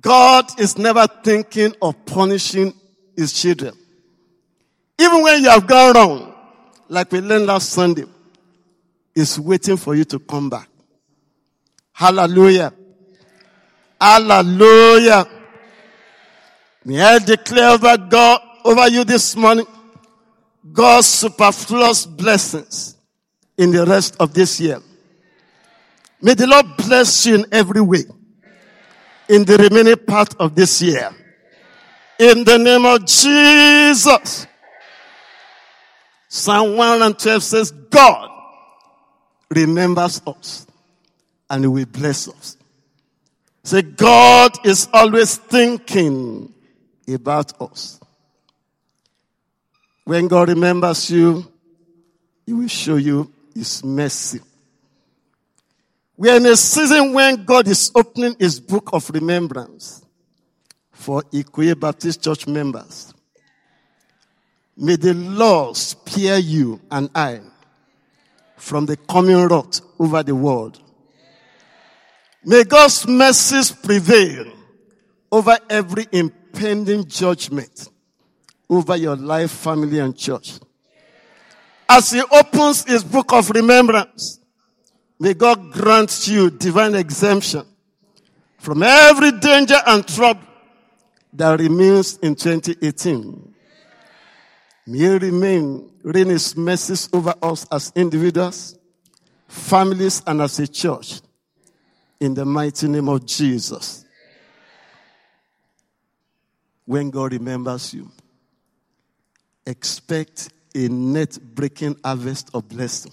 God 0.01 0.59
is 0.59 0.79
never 0.79 1.07
thinking 1.07 1.75
of 1.83 2.07
punishing 2.07 2.73
his 3.17 3.33
children. 3.33 3.75
Even 4.99 5.23
when 5.23 5.43
you 5.43 5.51
have 5.51 5.67
gone 5.67 5.95
wrong, 5.95 6.35
like 6.89 7.11
we 7.13 7.21
learned 7.21 7.47
last 7.47 7.71
Sunday, 7.71 8.05
is 9.15 9.39
waiting 9.39 9.77
for 9.77 9.95
you 9.95 10.05
to 10.05 10.19
come 10.19 10.49
back. 10.49 10.69
Hallelujah. 11.93 12.73
Hallelujah. 14.01 15.27
May 16.85 17.01
I 17.01 17.19
declare 17.19 17.71
over 17.71 17.97
God, 17.97 18.41
over 18.65 18.89
you 18.89 19.05
this 19.05 19.37
morning, 19.37 19.67
God's 20.73 21.07
superfluous 21.07 22.07
blessings 22.07 22.97
in 23.57 23.71
the 23.71 23.85
rest 23.85 24.17
of 24.19 24.35
this 24.35 24.61
year. 24.61 24.81
May 26.21 26.35
the 26.35 26.47
Lord 26.47 26.67
bless 26.77 27.27
you 27.27 27.37
in 27.37 27.47
every 27.53 27.81
way 27.81 28.05
in 29.29 29.45
the 29.45 29.57
remaining 29.57 29.97
part 29.97 30.35
of 30.39 30.55
this 30.55 30.83
year. 30.83 31.11
In 32.19 32.45
the 32.45 32.59
name 32.59 32.85
of 32.85 33.07
Jesus. 33.07 34.47
Psalm 36.29 36.77
112 36.77 37.43
says, 37.43 37.71
God 37.71 38.32
remembers 39.55 40.21
us 40.27 40.67
and 41.49 41.65
he 41.65 41.69
will 41.69 41.87
bless 41.87 42.29
us. 42.29 42.57
Say, 43.65 43.83
God 43.83 44.67
is 44.67 44.89
always 44.93 45.37
thinking 45.37 46.53
about 47.09 47.61
us. 47.61 48.01
When 50.05 50.27
God 50.27 50.49
remembers 50.49 51.11
you, 51.11 51.47
he 52.45 52.53
will 52.53 52.69
show 52.69 52.97
you 52.97 53.33
his 53.55 53.85
mercy. 53.85 54.41
We 56.17 56.31
are 56.31 56.37
in 56.37 56.47
a 56.47 56.57
season 56.57 57.13
when 57.13 57.45
God 57.45 57.69
is 57.69 57.91
opening 57.95 58.37
his 58.39 58.59
book 58.61 58.91
of 58.93 59.09
remembrance 59.11 60.05
for 60.91 61.23
Ikoyi 61.23 61.79
Baptist 61.79 62.23
Church 62.23 62.47
members. 62.47 63.15
May 64.77 64.97
the 64.97 65.15
Lord 65.15 65.77
spare 65.77 66.39
you 66.39 66.81
and 66.91 67.11
I 67.15 67.41
from 68.63 68.87
the 68.87 68.97
coming 68.97 69.49
wrath 69.49 69.81
over 69.99 70.23
the 70.23 70.35
world. 70.35 70.81
May 72.45 72.63
God's 72.63 73.09
mercies 73.09 73.73
prevail 73.73 74.53
over 75.33 75.59
every 75.69 76.07
impending 76.13 77.05
judgment 77.09 77.89
over 78.71 78.97
your 78.97 79.17
life, 79.17 79.51
family, 79.51 79.99
and 79.99 80.17
church. 80.17 80.61
As 81.89 82.13
He 82.13 82.23
opens 82.31 82.85
His 82.85 83.03
book 83.03 83.33
of 83.33 83.51
remembrance, 83.51 84.39
may 85.19 85.35
God 85.35 85.73
grant 85.73 86.29
you 86.29 86.49
divine 86.49 86.95
exemption 86.95 87.67
from 88.59 88.85
every 88.85 89.33
danger 89.41 89.81
and 89.89 90.07
trouble 90.07 90.47
that 91.33 91.59
remains 91.59 92.17
in 92.19 92.37
2018. 92.37 93.55
May 94.87 95.19
remain, 95.19 95.92
rain 96.03 96.29
his 96.29 96.57
mercies 96.57 97.09
over 97.13 97.35
us 97.43 97.67
as 97.71 97.93
individuals, 97.95 98.79
families, 99.49 100.23
and 100.27 100.41
as 100.41 100.59
a 100.59 100.67
church. 100.67 101.21
In 102.21 102.35
the 102.35 102.45
mighty 102.45 102.87
name 102.89 103.09
of 103.09 103.27
Jesus. 103.27 104.03
when 106.85 107.11
God 107.11 107.33
remembers 107.33 107.95
you, 107.95 108.11
expect 109.67 110.51
a 110.75 110.89
net 110.89 111.39
breaking 111.55 111.97
harvest 112.05 112.51
of 112.55 112.69
blessing. 112.69 113.13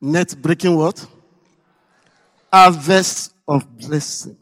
Net 0.00 0.34
breaking 0.40 0.76
what? 0.76 1.06
Harvest 2.52 3.34
of 3.46 3.78
blessing. 3.78 4.36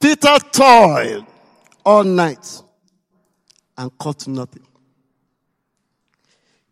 Peter 0.00 0.36
toiled 0.50 1.26
all 1.84 2.02
night 2.02 2.62
and 3.76 3.96
caught 3.98 4.26
nothing. 4.26 4.66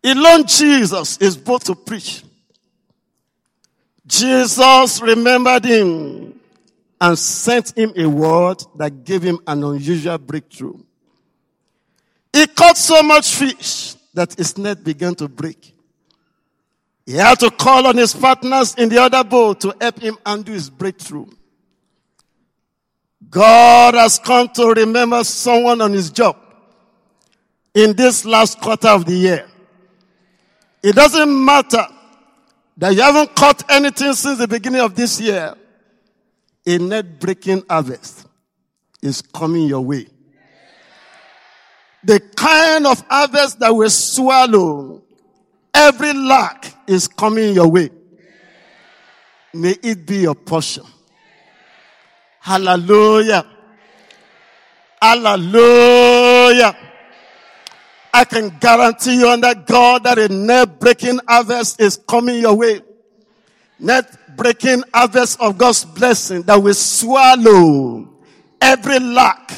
Alone 0.03 0.45
Jesus 0.47 1.17
is 1.17 1.37
both 1.37 1.63
to 1.65 1.75
preach. 1.75 2.23
Jesus 4.07 5.01
remembered 5.01 5.63
him 5.63 6.39
and 6.99 7.17
sent 7.17 7.77
him 7.77 7.93
a 7.95 8.07
word 8.07 8.63
that 8.75 9.03
gave 9.03 9.21
him 9.21 9.39
an 9.47 9.63
unusual 9.63 10.17
breakthrough. 10.17 10.77
He 12.33 12.47
caught 12.47 12.77
so 12.77 13.03
much 13.03 13.35
fish 13.35 13.95
that 14.13 14.33
his 14.33 14.57
net 14.57 14.83
began 14.83 15.15
to 15.15 15.27
break. 15.27 15.73
He 17.05 17.13
had 17.13 17.39
to 17.39 17.51
call 17.51 17.87
on 17.87 17.97
his 17.97 18.13
partners 18.13 18.75
in 18.75 18.89
the 18.89 19.01
other 19.01 19.23
boat 19.23 19.61
to 19.61 19.75
help 19.79 19.99
him 19.99 20.17
undo 20.25 20.51
his 20.51 20.69
breakthrough. 20.69 21.27
God 23.29 23.93
has 23.93 24.19
come 24.19 24.49
to 24.49 24.67
remember 24.73 25.23
someone 25.23 25.81
on 25.81 25.93
his 25.93 26.09
job 26.09 26.37
in 27.73 27.93
this 27.95 28.25
last 28.25 28.59
quarter 28.59 28.89
of 28.89 29.05
the 29.05 29.13
year. 29.13 29.47
It 30.83 30.95
doesn't 30.95 31.45
matter 31.45 31.85
that 32.77 32.93
you 32.95 33.01
haven't 33.01 33.35
caught 33.35 33.69
anything 33.71 34.13
since 34.13 34.39
the 34.39 34.47
beginning 34.47 34.81
of 34.81 34.95
this 34.95 35.19
year. 35.19 35.55
A 36.65 36.77
net 36.77 37.19
breaking 37.19 37.63
harvest 37.69 38.25
is 39.01 39.21
coming 39.21 39.67
your 39.67 39.81
way. 39.81 40.07
The 42.03 42.19
kind 42.19 42.87
of 42.87 43.03
harvest 43.07 43.59
that 43.59 43.69
will 43.69 43.89
swallow 43.89 45.03
every 45.73 46.13
lack 46.13 46.73
is 46.87 47.07
coming 47.07 47.53
your 47.53 47.67
way. 47.67 47.89
May 49.53 49.75
it 49.83 50.05
be 50.05 50.19
your 50.19 50.35
portion. 50.35 50.83
Hallelujah. 52.39 53.45
Hallelujah. 55.01 56.75
I 58.13 58.25
can 58.25 58.49
guarantee 58.59 59.19
you 59.19 59.29
under 59.29 59.53
God 59.55 60.03
that 60.03 60.19
a 60.19 60.27
net 60.27 60.79
breaking 60.79 61.19
harvest 61.27 61.79
is 61.79 61.97
coming 61.97 62.41
your 62.41 62.55
way. 62.55 62.81
Net 63.79 64.35
breaking 64.35 64.83
harvest 64.93 65.39
of 65.39 65.57
God's 65.57 65.85
blessing 65.85 66.41
that 66.43 66.61
will 66.61 66.73
swallow 66.73 68.07
every 68.59 68.99
lack. 68.99 69.51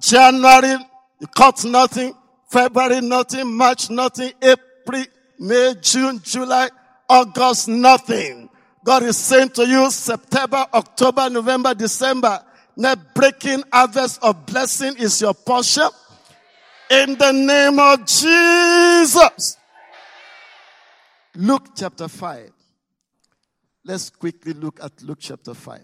January, 0.00 0.76
you 1.20 1.26
caught 1.28 1.64
nothing. 1.64 2.14
February, 2.48 3.00
nothing. 3.00 3.56
March, 3.56 3.90
nothing. 3.90 4.32
April, 4.42 5.04
May, 5.38 5.74
June, 5.80 6.20
July, 6.22 6.68
August, 7.08 7.68
nothing. 7.68 8.48
God 8.84 9.02
is 9.02 9.16
saying 9.16 9.50
to 9.50 9.66
you, 9.66 9.90
September, 9.90 10.64
October, 10.72 11.28
November, 11.28 11.74
December, 11.74 12.40
net 12.76 13.14
breaking 13.14 13.64
harvest 13.72 14.22
of 14.22 14.46
blessing 14.46 14.96
is 14.98 15.20
your 15.20 15.34
portion. 15.34 15.88
In 16.88 17.18
the 17.18 17.32
name 17.32 17.78
of 17.80 18.06
Jesus. 18.06 19.56
Luke 21.34 21.68
chapter 21.76 22.08
5. 22.08 22.52
Let's 23.84 24.10
quickly 24.10 24.52
look 24.52 24.82
at 24.82 25.02
Luke 25.02 25.18
chapter 25.20 25.54
5 25.54 25.80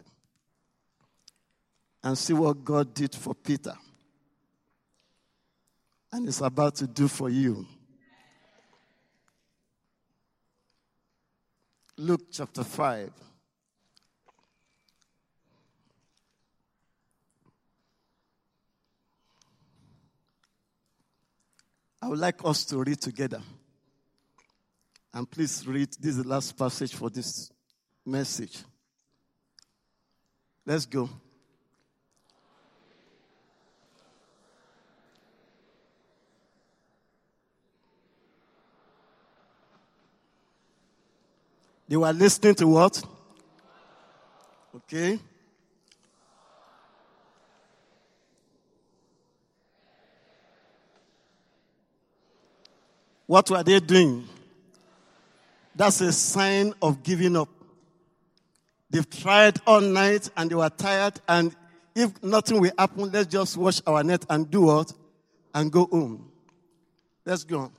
and 2.05 2.19
see 2.19 2.33
what 2.33 2.65
God 2.65 2.95
did 2.95 3.15
for 3.15 3.35
Peter 3.35 3.75
and 6.13 6.29
is 6.29 6.41
about 6.41 6.77
to 6.77 6.87
do 6.87 7.09
for 7.09 7.31
you. 7.31 7.67
Luke 11.97 12.23
chapter 12.31 12.65
5. 12.65 13.11
I 22.03 22.09
would 22.09 22.19
like 22.19 22.45
us 22.45 22.65
to 22.65 22.79
read 22.79 23.01
together. 23.01 23.41
And 25.15 25.31
please 25.31 25.65
read, 25.69 25.89
this 26.01 26.17
is 26.17 26.23
the 26.25 26.29
last 26.29 26.59
passage 26.59 26.93
for 26.93 27.09
this 27.09 27.53
message. 28.05 28.59
Let's 30.67 30.85
go. 30.85 31.09
They 41.89 41.97
were 41.97 42.13
listening 42.13 42.57
to 42.57 42.67
what? 42.67 43.01
Okay. 44.75 45.21
What 53.33 53.51
were 53.51 53.63
they 53.63 53.81
doing? 53.81 54.29
That's 55.75 56.03
a 56.03 56.13
sign 56.13 56.75
of 56.83 57.03
giving 57.03 57.35
up. 57.35 57.49
They've 58.91 59.09
tried 59.09 59.59
all 59.67 59.81
night 59.81 60.29
and 60.37 60.51
they 60.51 60.55
were 60.55 60.69
tired. 60.69 61.19
And 61.27 61.57
if 61.95 62.23
nothing 62.23 62.61
will 62.61 62.73
happen, 62.77 63.11
let's 63.11 63.29
just 63.29 63.57
wash 63.57 63.81
our 63.87 64.05
net 64.05 64.27
and 64.29 64.51
do 64.51 64.61
what? 64.61 64.93
And 65.55 65.73
go 65.73 65.87
home. 65.87 66.31
Let's 67.25 67.45
go. 67.45 67.73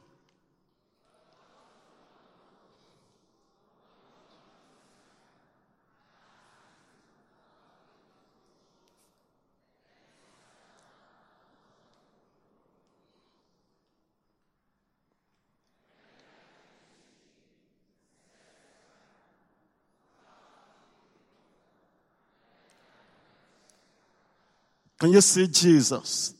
Can 25.04 25.12
you 25.12 25.20
see 25.20 25.48
Jesus? 25.48 26.34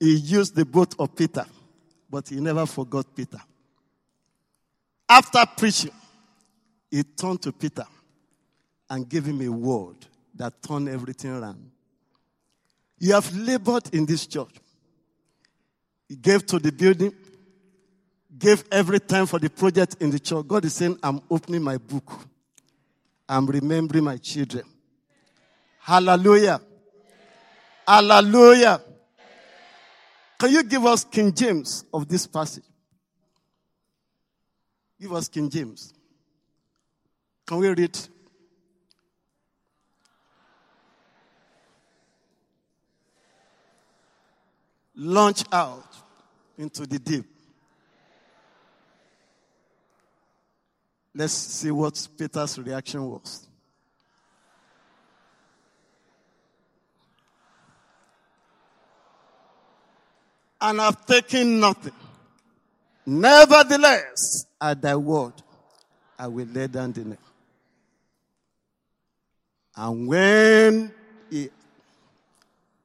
He 0.00 0.14
used 0.14 0.56
the 0.56 0.64
boat 0.64 0.94
of 0.98 1.14
Peter, 1.14 1.44
but 2.08 2.26
he 2.26 2.36
never 2.36 2.64
forgot 2.64 3.04
Peter. 3.14 3.36
After 5.06 5.44
preaching, 5.54 5.90
he 6.90 7.02
turned 7.02 7.42
to 7.42 7.52
Peter 7.52 7.84
and 8.88 9.06
gave 9.06 9.26
him 9.26 9.42
a 9.42 9.50
word 9.50 9.96
that 10.36 10.54
turned 10.62 10.88
everything 10.88 11.32
around. 11.32 11.70
You 12.98 13.12
have 13.12 13.30
labored 13.36 13.94
in 13.94 14.06
this 14.06 14.26
church. 14.26 14.54
He 16.08 16.16
gave 16.16 16.46
to 16.46 16.58
the 16.58 16.72
building, 16.72 17.12
gave 18.38 18.64
every 18.72 19.00
time 19.00 19.26
for 19.26 19.38
the 19.38 19.50
project 19.50 19.96
in 20.00 20.08
the 20.08 20.18
church. 20.18 20.48
God 20.48 20.64
is 20.64 20.72
saying, 20.72 20.98
I'm 21.02 21.20
opening 21.30 21.62
my 21.62 21.76
book. 21.76 22.10
I'm 23.28 23.44
remembering 23.44 24.04
my 24.04 24.16
children. 24.16 24.64
Hallelujah. 25.80 26.62
Hallelujah. 27.88 28.82
Can 30.38 30.52
you 30.52 30.62
give 30.62 30.84
us 30.84 31.04
King 31.04 31.32
James 31.32 31.86
of 31.90 32.06
this 32.06 32.26
passage? 32.26 32.64
Give 35.00 35.10
us 35.14 35.26
King 35.26 35.48
James. 35.48 35.94
Can 37.46 37.56
we 37.56 37.68
read? 37.70 37.98
Launch 44.94 45.44
out 45.50 45.88
into 46.58 46.86
the 46.86 46.98
deep. 46.98 47.24
Let's 51.14 51.32
see 51.32 51.70
what 51.70 52.06
Peter's 52.18 52.58
reaction 52.58 53.02
was. 53.02 53.47
And 60.60 60.80
have 60.80 61.06
taken 61.06 61.60
nothing. 61.60 61.92
Nevertheless, 63.06 64.46
at 64.60 64.82
thy 64.82 64.96
word, 64.96 65.34
I 66.18 66.26
will 66.26 66.46
lay 66.46 66.66
down 66.66 66.92
the 66.92 67.04
net. 67.04 67.18
And 69.76 70.08
when 70.08 70.92
he, 71.30 71.48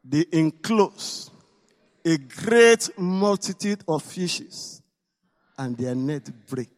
they 0.03 0.25
enclose 0.31 1.31
a 2.05 2.17
great 2.17 2.89
multitude 2.97 3.83
of 3.87 4.03
fishes, 4.03 4.81
and 5.57 5.77
their 5.77 5.95
net 5.95 6.29
break. 6.47 6.69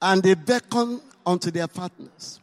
And 0.00 0.22
they 0.22 0.34
beckon 0.34 1.00
unto 1.24 1.50
their 1.50 1.68
partners 1.68 2.40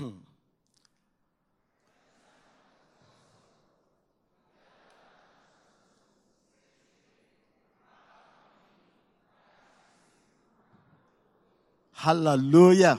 Hallelujah. 11.92 12.98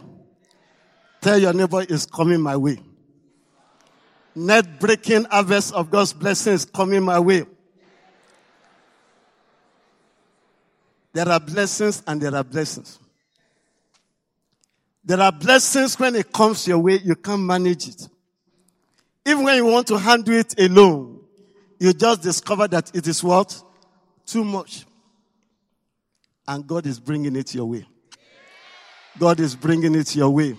Tell 1.21 1.37
your 1.39 1.53
neighbor 1.53 1.81
is 1.83 2.05
coming 2.05 2.39
my 2.41 2.55
way. 2.57 2.77
Net 4.35 4.79
breaking 4.79 5.25
harvest 5.25 5.73
of 5.73 5.91
God's 5.91 6.13
blessings 6.13 6.65
coming 6.65 7.03
my 7.03 7.19
way. 7.19 7.43
There 11.13 11.27
are 11.27 11.39
blessings 11.39 12.01
and 12.07 12.21
there 12.21 12.33
are 12.33 12.43
blessings. 12.43 12.97
There 15.03 15.19
are 15.19 15.31
blessings 15.31 15.97
when 15.99 16.15
it 16.15 16.31
comes 16.31 16.67
your 16.67 16.79
way, 16.79 16.99
you 17.03 17.15
can't 17.15 17.41
manage 17.41 17.87
it. 17.87 18.07
Even 19.25 19.43
when 19.43 19.55
you 19.55 19.65
want 19.65 19.87
to 19.87 19.97
handle 19.97 20.33
it 20.35 20.59
alone, 20.59 21.21
you 21.79 21.93
just 21.93 22.21
discover 22.21 22.67
that 22.67 22.95
it 22.95 23.07
is 23.07 23.23
what? 23.23 23.61
Too 24.25 24.43
much. 24.43 24.85
And 26.47 26.65
God 26.65 26.85
is 26.85 26.99
bringing 26.99 27.35
it 27.35 27.53
your 27.55 27.65
way. 27.65 27.85
God 29.17 29.39
is 29.39 29.55
bringing 29.55 29.95
it 29.95 30.15
your 30.15 30.29
way. 30.29 30.55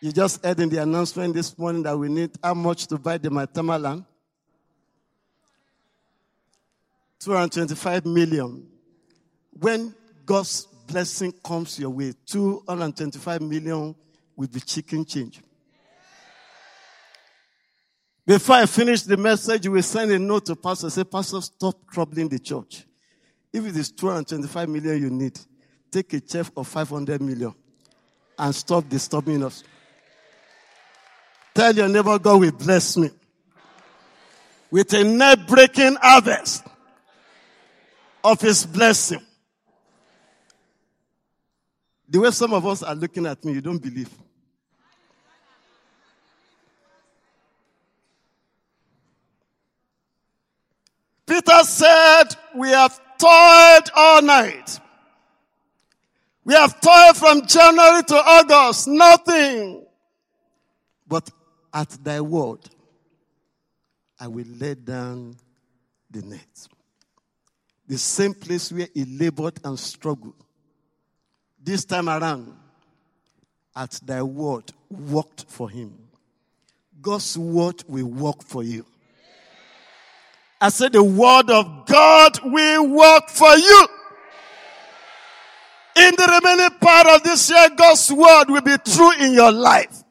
You 0.00 0.12
just 0.12 0.44
heard 0.44 0.60
in 0.60 0.68
the 0.68 0.78
announcement 0.82 1.34
this 1.34 1.56
morning 1.58 1.82
that 1.84 1.96
we 1.96 2.08
need 2.08 2.30
how 2.42 2.54
much 2.54 2.86
to 2.88 2.98
buy 2.98 3.18
the 3.18 3.30
Maitama 3.30 3.80
land? 3.80 4.04
225 7.20 8.04
million. 8.04 8.66
When 9.50 9.94
God's 10.26 10.68
blessing 10.86 11.32
comes 11.44 11.78
your 11.78 11.90
way, 11.90 12.12
225 12.26 13.40
million 13.42 13.94
will 14.36 14.48
be 14.48 14.60
chicken 14.60 15.04
change. 15.04 15.40
Before 18.26 18.56
I 18.56 18.66
finish 18.66 19.02
the 19.02 19.16
message, 19.16 19.66
you 19.66 19.72
will 19.72 19.82
send 19.82 20.10
a 20.10 20.18
note 20.18 20.46
to 20.46 20.56
pastor. 20.56 20.88
Say, 20.88 21.04
pastor, 21.04 21.42
stop 21.42 21.74
troubling 21.92 22.28
the 22.28 22.38
church. 22.38 22.86
If 23.52 23.66
it 23.66 23.76
is 23.76 23.92
225 23.92 24.68
million 24.68 25.02
you 25.02 25.10
need, 25.10 25.38
take 25.90 26.12
a 26.14 26.20
check 26.20 26.46
of 26.56 26.66
500 26.66 27.20
million 27.20 27.54
and 28.38 28.54
stop 28.54 28.88
disturbing 28.88 29.44
us. 29.44 29.62
Tell 31.54 31.74
your 31.74 31.88
neighbor, 31.88 32.18
God 32.18 32.40
will 32.40 32.52
bless 32.52 32.96
me 32.96 33.10
with 34.70 34.92
a 34.94 35.04
net 35.04 35.46
breaking 35.46 35.96
harvest 36.00 36.66
of 38.24 38.40
his 38.40 38.66
blessing. 38.66 39.20
The 42.14 42.20
way 42.20 42.30
some 42.30 42.54
of 42.54 42.64
us 42.64 42.80
are 42.84 42.94
looking 42.94 43.26
at 43.26 43.44
me, 43.44 43.54
you 43.54 43.60
don't 43.60 43.82
believe. 43.82 44.08
Peter 51.26 51.64
said, 51.64 52.36
We 52.54 52.68
have 52.68 53.00
toiled 53.18 53.90
all 53.96 54.22
night. 54.22 54.78
We 56.44 56.54
have 56.54 56.80
toiled 56.80 57.16
from 57.16 57.46
January 57.48 58.04
to 58.04 58.14
August, 58.14 58.86
nothing. 58.86 59.84
But 61.08 61.28
at 61.72 61.88
thy 62.04 62.20
word, 62.20 62.60
I 64.20 64.28
will 64.28 64.46
lay 64.46 64.76
down 64.76 65.34
the 66.08 66.22
net. 66.22 66.68
The 67.88 67.98
same 67.98 68.34
place 68.34 68.70
where 68.70 68.86
he 68.94 69.04
labored 69.04 69.58
and 69.64 69.76
struggled. 69.76 70.43
This 71.64 71.86
time 71.86 72.10
around, 72.10 72.54
at 73.74 73.98
thy 74.04 74.22
word, 74.22 74.70
worked 74.90 75.46
for 75.48 75.70
him. 75.70 75.94
God's 77.00 77.38
word 77.38 77.82
will 77.88 78.06
work 78.06 78.42
for 78.42 78.62
you. 78.62 78.84
I 80.60 80.68
said, 80.68 80.92
the 80.92 81.02
word 81.02 81.48
of 81.48 81.86
God 81.86 82.38
will 82.44 82.88
work 82.88 83.30
for 83.30 83.56
you. 83.56 83.88
In 85.96 86.14
the 86.16 86.40
remaining 86.42 86.78
part 86.80 87.06
of 87.06 87.22
this 87.22 87.48
year, 87.48 87.68
God's 87.74 88.12
word 88.12 88.44
will 88.48 88.60
be 88.60 88.76
true 88.84 89.12
in 89.20 89.32
your 89.32 89.52
life. 89.52 90.02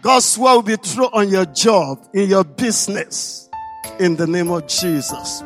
God's 0.00 0.38
word 0.38 0.54
will 0.54 0.62
be 0.62 0.76
true 0.76 1.08
on 1.12 1.30
your 1.30 1.46
job, 1.46 2.08
in 2.14 2.28
your 2.28 2.44
business. 2.44 3.48
In 3.98 4.14
the 4.14 4.26
name 4.28 4.52
of 4.52 4.68
Jesus. 4.68 5.42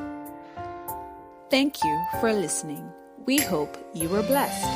Thank 1.48 1.82
you 1.82 2.04
for 2.20 2.30
listening. 2.32 2.86
We 3.24 3.38
hope 3.38 3.76
you 3.94 4.08
were 4.08 4.24
blessed. 4.24 4.66